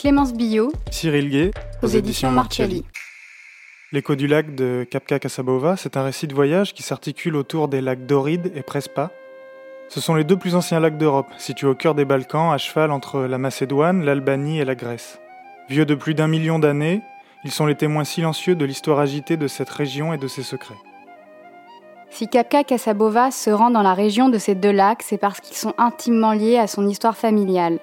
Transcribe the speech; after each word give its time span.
Clémence 0.00 0.32
Billot, 0.32 0.72
Cyril 0.90 1.28
Gay, 1.28 1.50
aux, 1.82 1.86
éditions 1.86 2.30
Marcelli. 2.30 2.86
L'écho 3.92 4.14
du 4.14 4.28
lac 4.28 4.54
de 4.54 4.86
Kapka 4.90 5.18
Casabova, 5.18 5.76
c'est 5.76 5.98
un 5.98 6.02
récit 6.02 6.26
de 6.26 6.34
voyage 6.34 6.72
qui 6.72 6.82
s'articule 6.82 7.36
autour 7.36 7.68
des 7.68 7.82
lacs 7.82 8.06
Doride 8.06 8.50
et 8.54 8.62
Prespa. 8.62 9.10
Ce 9.90 10.00
sont 10.00 10.14
les 10.14 10.24
deux 10.24 10.38
plus 10.38 10.54
anciens 10.54 10.80
lacs 10.80 10.96
d'Europe, 10.96 11.26
situés 11.36 11.66
au 11.66 11.74
cœur 11.74 11.94
des 11.94 12.06
Balkans, 12.06 12.50
à 12.50 12.56
cheval 12.56 12.92
entre 12.92 13.20
la 13.20 13.36
Macédoine, 13.36 14.02
l'Albanie 14.02 14.58
et 14.58 14.64
la 14.64 14.74
Grèce. 14.74 15.20
Vieux 15.68 15.84
de 15.84 15.94
plus 15.94 16.14
d'un 16.14 16.28
million 16.28 16.58
d'années, 16.58 17.02
ils 17.44 17.52
sont 17.52 17.66
les 17.66 17.74
témoins 17.74 18.04
silencieux 18.04 18.54
de 18.54 18.64
l'histoire 18.64 19.00
agitée 19.00 19.36
de 19.36 19.48
cette 19.48 19.68
région 19.68 20.14
et 20.14 20.18
de 20.18 20.28
ses 20.28 20.42
secrets. 20.42 20.80
Si 22.08 22.26
Kapka 22.26 22.64
Casabova 22.64 23.30
se 23.30 23.50
rend 23.50 23.68
dans 23.68 23.82
la 23.82 23.92
région 23.92 24.30
de 24.30 24.38
ces 24.38 24.54
deux 24.54 24.72
lacs, 24.72 25.02
c'est 25.02 25.18
parce 25.18 25.40
qu'ils 25.42 25.58
sont 25.58 25.74
intimement 25.76 26.32
liés 26.32 26.56
à 26.56 26.68
son 26.68 26.88
histoire 26.88 27.18
familiale. 27.18 27.80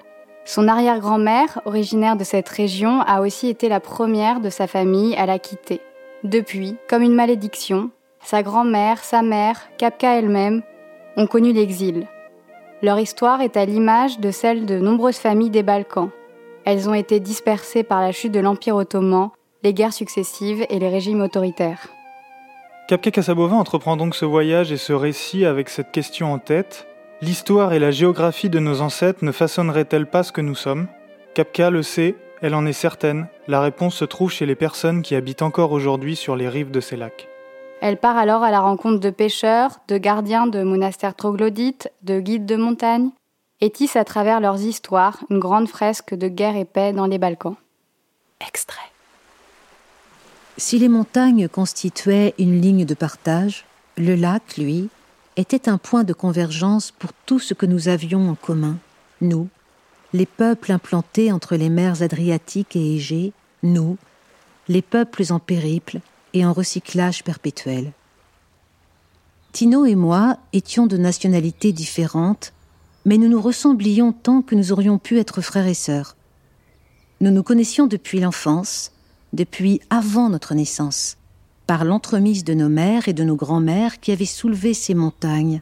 Son 0.48 0.66
arrière-grand-mère, 0.66 1.60
originaire 1.66 2.16
de 2.16 2.24
cette 2.24 2.48
région, 2.48 3.02
a 3.02 3.20
aussi 3.20 3.48
été 3.48 3.68
la 3.68 3.80
première 3.80 4.40
de 4.40 4.48
sa 4.48 4.66
famille 4.66 5.14
à 5.16 5.26
la 5.26 5.38
quitter. 5.38 5.82
Depuis, 6.24 6.76
comme 6.88 7.02
une 7.02 7.14
malédiction, 7.14 7.90
sa 8.22 8.42
grand-mère, 8.42 9.04
sa 9.04 9.20
mère, 9.20 9.68
Kapka 9.76 10.18
elle-même, 10.18 10.62
ont 11.18 11.26
connu 11.26 11.52
l'exil. 11.52 12.06
Leur 12.80 12.98
histoire 12.98 13.42
est 13.42 13.58
à 13.58 13.66
l'image 13.66 14.20
de 14.20 14.30
celle 14.30 14.64
de 14.64 14.78
nombreuses 14.78 15.18
familles 15.18 15.50
des 15.50 15.62
Balkans. 15.62 16.08
Elles 16.64 16.88
ont 16.88 16.94
été 16.94 17.20
dispersées 17.20 17.82
par 17.82 18.00
la 18.00 18.12
chute 18.12 18.32
de 18.32 18.40
l'Empire 18.40 18.76
ottoman, 18.76 19.28
les 19.62 19.74
guerres 19.74 19.92
successives 19.92 20.64
et 20.70 20.78
les 20.78 20.88
régimes 20.88 21.20
autoritaires. 21.20 21.88
Kapka 22.88 23.10
Casabova 23.10 23.54
entreprend 23.54 23.98
donc 23.98 24.14
ce 24.14 24.24
voyage 24.24 24.72
et 24.72 24.78
ce 24.78 24.94
récit 24.94 25.44
avec 25.44 25.68
cette 25.68 25.92
question 25.92 26.32
en 26.32 26.38
tête. 26.38 26.86
L'histoire 27.20 27.72
et 27.72 27.80
la 27.80 27.90
géographie 27.90 28.48
de 28.48 28.60
nos 28.60 28.80
ancêtres 28.80 29.24
ne 29.24 29.32
façonneraient-elles 29.32 30.08
pas 30.08 30.22
ce 30.22 30.30
que 30.30 30.40
nous 30.40 30.54
sommes? 30.54 30.86
Kapka 31.34 31.68
le 31.68 31.82
sait, 31.82 32.14
elle 32.42 32.54
en 32.54 32.64
est 32.64 32.72
certaine, 32.72 33.26
la 33.48 33.60
réponse 33.60 33.96
se 33.96 34.04
trouve 34.04 34.30
chez 34.30 34.46
les 34.46 34.54
personnes 34.54 35.02
qui 35.02 35.16
habitent 35.16 35.42
encore 35.42 35.72
aujourd'hui 35.72 36.14
sur 36.14 36.36
les 36.36 36.48
rives 36.48 36.70
de 36.70 36.78
ces 36.78 36.96
lacs. 36.96 37.26
Elle 37.80 37.96
part 37.96 38.16
alors 38.16 38.44
à 38.44 38.52
la 38.52 38.60
rencontre 38.60 39.00
de 39.00 39.10
pêcheurs, 39.10 39.80
de 39.88 39.98
gardiens 39.98 40.46
de 40.46 40.62
monastères 40.62 41.16
troglodytes, 41.16 41.90
de 42.02 42.20
guides 42.20 42.46
de 42.46 42.54
montagne, 42.54 43.10
et 43.60 43.70
tisse 43.70 43.96
à 43.96 44.04
travers 44.04 44.38
leurs 44.38 44.60
histoires 44.60 45.18
une 45.28 45.40
grande 45.40 45.68
fresque 45.68 46.14
de 46.14 46.28
guerre 46.28 46.56
et 46.56 46.64
paix 46.64 46.92
dans 46.92 47.06
les 47.06 47.18
Balkans. 47.18 47.56
Extrait. 48.46 48.78
Si 50.56 50.78
les 50.78 50.88
montagnes 50.88 51.48
constituaient 51.48 52.34
une 52.38 52.60
ligne 52.60 52.84
de 52.84 52.94
partage, 52.94 53.64
le 53.96 54.14
lac, 54.14 54.56
lui, 54.56 54.88
était 55.38 55.68
un 55.68 55.78
point 55.78 56.04
de 56.04 56.12
convergence 56.12 56.90
pour 56.90 57.12
tout 57.24 57.38
ce 57.38 57.54
que 57.54 57.64
nous 57.64 57.88
avions 57.88 58.28
en 58.28 58.34
commun, 58.34 58.76
nous, 59.20 59.48
les 60.12 60.26
peuples 60.26 60.72
implantés 60.72 61.30
entre 61.30 61.54
les 61.54 61.68
mers 61.68 62.02
Adriatiques 62.02 62.74
et 62.74 62.96
Égée, 62.96 63.32
nous, 63.62 63.98
les 64.68 64.82
peuples 64.82 65.24
en 65.30 65.38
périple 65.38 66.00
et 66.34 66.44
en 66.44 66.52
recyclage 66.52 67.22
perpétuel. 67.22 67.92
Tino 69.52 69.84
et 69.84 69.94
moi 69.94 70.38
étions 70.52 70.86
de 70.86 70.96
nationalités 70.96 71.72
différentes, 71.72 72.52
mais 73.04 73.16
nous 73.16 73.28
nous 73.28 73.40
ressemblions 73.40 74.12
tant 74.12 74.42
que 74.42 74.54
nous 74.54 74.72
aurions 74.72 74.98
pu 74.98 75.18
être 75.18 75.40
frères 75.40 75.66
et 75.66 75.74
sœurs. 75.74 76.16
Nous 77.20 77.30
nous 77.30 77.42
connaissions 77.42 77.86
depuis 77.86 78.20
l'enfance, 78.20 78.92
depuis 79.32 79.80
avant 79.90 80.30
notre 80.30 80.54
naissance, 80.54 81.16
par 81.68 81.84
l'entremise 81.84 82.44
de 82.44 82.54
nos 82.54 82.70
mères 82.70 83.08
et 83.08 83.12
de 83.12 83.22
nos 83.22 83.36
grands-mères 83.36 84.00
qui 84.00 84.10
avaient 84.10 84.24
soulevé 84.24 84.72
ces 84.72 84.94
montagnes, 84.94 85.60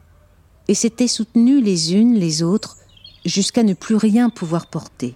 et 0.69 0.73
s'étaient 0.73 1.09
soutenues 1.09 1.61
les 1.61 1.95
unes 1.95 2.15
les 2.15 2.43
autres 2.43 2.77
jusqu'à 3.25 3.61
ne 3.61 3.73
plus 3.73 3.97
rien 3.97 4.29
pouvoir 4.29 4.67
porter. 4.67 5.15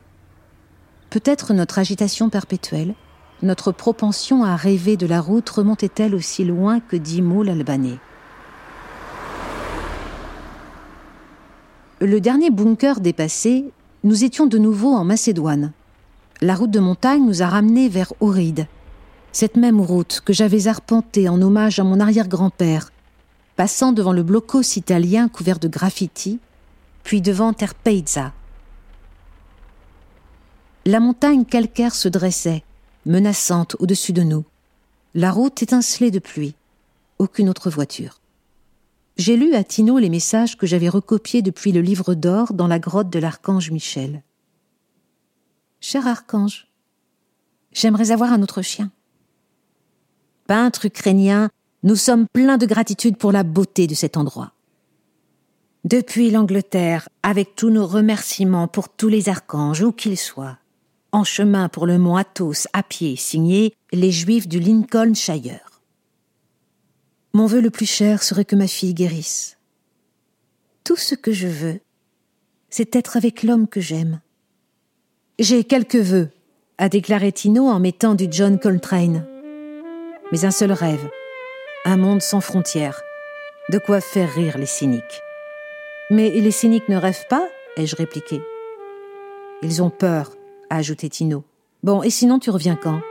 Peut-être 1.09 1.53
notre 1.53 1.79
agitation 1.79 2.29
perpétuelle, 2.29 2.93
notre 3.41 3.71
propension 3.71 4.43
à 4.43 4.57
rêver 4.57 4.97
de 4.97 5.07
la 5.07 5.21
route 5.21 5.49
remontait-elle 5.49 6.13
aussi 6.13 6.43
loin 6.43 6.81
que 6.81 6.97
dix 6.97 7.21
mots 7.21 7.43
l'Albanais. 7.43 7.97
Le 12.01 12.19
dernier 12.19 12.49
bunker 12.49 12.99
dépassé, 12.99 13.71
nous 14.03 14.25
étions 14.25 14.45
de 14.45 14.57
nouveau 14.57 14.93
en 14.93 15.05
Macédoine, 15.05 15.71
la 16.41 16.53
route 16.53 16.71
de 16.71 16.79
montagne 16.81 17.25
nous 17.25 17.41
a 17.41 17.47
ramenés 17.47 17.87
vers 17.87 18.11
Auride. 18.19 18.67
Cette 19.33 19.55
même 19.55 19.79
route 19.79 20.21
que 20.25 20.33
j'avais 20.33 20.67
arpentée 20.67 21.29
en 21.29 21.41
hommage 21.41 21.79
à 21.79 21.83
mon 21.83 21.99
arrière-grand-père, 21.99 22.91
passant 23.55 23.93
devant 23.93 24.11
le 24.11 24.23
blocos 24.23 24.75
italien 24.75 25.29
couvert 25.29 25.59
de 25.59 25.69
graffitis, 25.69 26.39
puis 27.03 27.21
devant 27.21 27.53
Terpeiza. 27.53 28.33
La 30.85 30.99
montagne 30.99 31.45
calcaire 31.45 31.95
se 31.95 32.09
dressait, 32.09 32.63
menaçante 33.05 33.75
au-dessus 33.79 34.13
de 34.13 34.23
nous. 34.23 34.43
La 35.13 35.31
route 35.31 35.61
étincelait 35.61 36.11
de 36.11 36.19
pluie. 36.19 36.55
Aucune 37.19 37.49
autre 37.49 37.69
voiture. 37.69 38.19
J'ai 39.17 39.37
lu 39.37 39.53
à 39.53 39.63
Tino 39.63 39.99
les 39.99 40.09
messages 40.09 40.57
que 40.57 40.65
j'avais 40.65 40.89
recopiés 40.89 41.41
depuis 41.41 41.71
le 41.71 41.81
livre 41.81 42.15
d'or 42.15 42.53
dans 42.53 42.67
la 42.67 42.79
grotte 42.79 43.09
de 43.09 43.19
l'archange 43.19 43.71
Michel. 43.71 44.23
Cher 45.79 46.07
archange, 46.07 46.67
j'aimerais 47.71 48.11
avoir 48.11 48.33
un 48.33 48.41
autre 48.41 48.61
chien. 48.61 48.91
Peintre 50.51 50.87
ukrainien, 50.87 51.49
nous 51.83 51.95
sommes 51.95 52.27
pleins 52.27 52.57
de 52.57 52.65
gratitude 52.65 53.15
pour 53.15 53.31
la 53.31 53.43
beauté 53.43 53.87
de 53.87 53.95
cet 53.95 54.17
endroit. 54.17 54.51
Depuis 55.85 56.29
l'Angleterre, 56.29 57.07
avec 57.23 57.55
tous 57.55 57.69
nos 57.69 57.87
remerciements 57.87 58.67
pour 58.67 58.89
tous 58.89 59.07
les 59.07 59.29
archanges, 59.29 59.81
où 59.81 59.93
qu'ils 59.93 60.17
soient, 60.17 60.57
en 61.13 61.23
chemin 61.23 61.69
pour 61.69 61.85
le 61.85 61.97
mont 61.97 62.17
Athos 62.17 62.67
à 62.73 62.83
pied, 62.83 63.15
signé 63.15 63.73
les 63.93 64.11
Juifs 64.11 64.49
du 64.49 64.59
Lincolnshire. 64.59 65.81
Mon 67.33 67.45
vœu 67.45 67.61
le 67.61 67.69
plus 67.69 67.89
cher 67.89 68.21
serait 68.21 68.43
que 68.43 68.57
ma 68.57 68.67
fille 68.67 68.93
guérisse. 68.93 69.57
Tout 70.83 70.97
ce 70.97 71.15
que 71.15 71.31
je 71.31 71.47
veux, 71.47 71.79
c'est 72.69 72.93
être 72.97 73.15
avec 73.15 73.43
l'homme 73.43 73.69
que 73.69 73.79
j'aime, 73.79 74.19
j'ai 75.39 75.63
quelques 75.63 75.95
vœux, 75.95 76.29
a 76.77 76.89
déclaré 76.89 77.31
Tino 77.31 77.69
en 77.69 77.79
mettant 77.79 78.15
du 78.15 78.27
John 78.29 78.59
Coltrane. 78.59 79.30
Mais 80.31 80.45
un 80.45 80.51
seul 80.51 80.71
rêve, 80.71 81.09
un 81.85 81.97
monde 81.97 82.21
sans 82.21 82.41
frontières, 82.41 83.01
de 83.69 83.77
quoi 83.77 84.01
faire 84.01 84.33
rire 84.33 84.57
les 84.57 84.65
cyniques. 84.65 85.21
Mais 86.09 86.29
les 86.29 86.51
cyniques 86.51 86.89
ne 86.89 86.97
rêvent 86.97 87.27
pas 87.29 87.47
ai-je 87.77 87.95
répliqué. 87.95 88.41
Ils 89.61 89.81
ont 89.81 89.89
peur, 89.89 90.31
a 90.69 90.77
ajouté 90.77 91.09
Tino. 91.09 91.43
Bon, 91.83 92.03
et 92.03 92.09
sinon 92.09 92.39
tu 92.39 92.49
reviens 92.49 92.75
quand? 92.75 93.01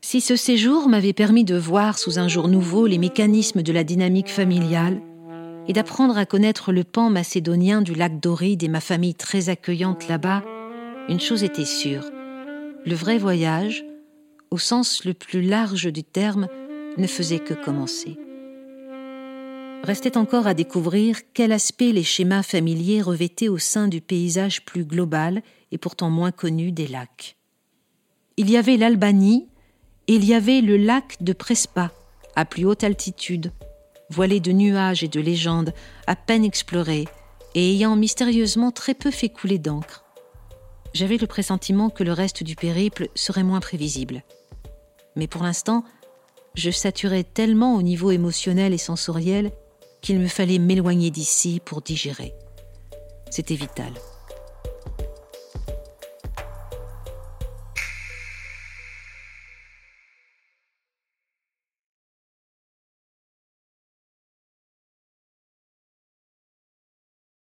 Si 0.00 0.20
ce 0.20 0.36
séjour 0.36 0.88
m'avait 0.88 1.12
permis 1.12 1.44
de 1.44 1.56
voir 1.56 1.98
sous 1.98 2.18
un 2.18 2.28
jour 2.28 2.48
nouveau 2.48 2.86
les 2.86 2.98
mécanismes 2.98 3.62
de 3.62 3.72
la 3.72 3.84
dynamique 3.84 4.30
familiale, 4.30 5.00
et 5.68 5.72
d'apprendre 5.72 6.18
à 6.18 6.26
connaître 6.26 6.72
le 6.72 6.82
pan 6.82 7.08
macédonien 7.08 7.82
du 7.82 7.94
lac 7.94 8.18
Doride 8.18 8.64
et 8.64 8.68
ma 8.68 8.80
famille 8.80 9.14
très 9.14 9.48
accueillante 9.48 10.08
là-bas, 10.08 10.42
une 11.08 11.20
chose 11.20 11.44
était 11.44 11.64
sûre. 11.64 12.04
Le 12.84 12.94
vrai 12.94 13.16
voyage, 13.16 13.84
au 14.52 14.58
sens 14.58 15.06
le 15.06 15.14
plus 15.14 15.40
large 15.40 15.90
du 15.90 16.04
terme, 16.04 16.46
ne 16.98 17.06
faisait 17.06 17.38
que 17.38 17.54
commencer. 17.54 18.18
Restait 19.82 20.18
encore 20.18 20.46
à 20.46 20.52
découvrir 20.52 21.20
quel 21.32 21.52
aspect 21.52 21.90
les 21.90 22.02
schémas 22.02 22.42
familiers 22.42 23.00
revêtaient 23.00 23.48
au 23.48 23.56
sein 23.56 23.88
du 23.88 24.02
paysage 24.02 24.62
plus 24.66 24.84
global 24.84 25.42
et 25.72 25.78
pourtant 25.78 26.10
moins 26.10 26.32
connu 26.32 26.70
des 26.70 26.86
lacs. 26.86 27.36
Il 28.36 28.50
y 28.50 28.58
avait 28.58 28.76
l'Albanie 28.76 29.48
et 30.06 30.16
il 30.16 30.24
y 30.26 30.34
avait 30.34 30.60
le 30.60 30.76
lac 30.76 31.16
de 31.22 31.32
Prespa, 31.32 31.90
à 32.36 32.44
plus 32.44 32.66
haute 32.66 32.84
altitude, 32.84 33.52
voilé 34.10 34.38
de 34.38 34.52
nuages 34.52 35.02
et 35.02 35.08
de 35.08 35.20
légendes, 35.20 35.72
à 36.06 36.14
peine 36.14 36.44
explorées, 36.44 37.08
et 37.54 37.70
ayant 37.72 37.96
mystérieusement 37.96 38.70
très 38.70 38.94
peu 38.94 39.10
fait 39.10 39.30
couler 39.30 39.58
d'encre. 39.58 40.04
J'avais 40.92 41.16
le 41.16 41.26
pressentiment 41.26 41.88
que 41.88 42.04
le 42.04 42.12
reste 42.12 42.42
du 42.42 42.54
périple 42.54 43.08
serait 43.14 43.44
moins 43.44 43.60
prévisible. 43.60 44.22
Mais 45.16 45.26
pour 45.26 45.42
l'instant, 45.42 45.84
je 46.54 46.70
saturais 46.70 47.24
tellement 47.24 47.76
au 47.76 47.82
niveau 47.82 48.10
émotionnel 48.10 48.72
et 48.72 48.78
sensoriel 48.78 49.52
qu'il 50.00 50.18
me 50.18 50.28
fallait 50.28 50.58
m'éloigner 50.58 51.10
d'ici 51.10 51.60
pour 51.64 51.80
digérer. 51.80 52.34
C'était 53.30 53.54
vital. 53.54 53.92